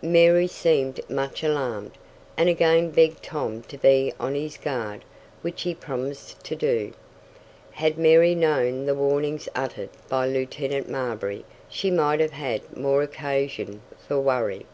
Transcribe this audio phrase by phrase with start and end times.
[0.00, 1.90] Mary seemed much alarmed,
[2.38, 5.04] and again begged Tom to be on his guard,
[5.42, 6.94] which he promised to do.
[7.72, 13.82] Had Mary known the warnings uttered by Lieutenant Marbury she might have had more occasion
[14.08, 14.64] for worry.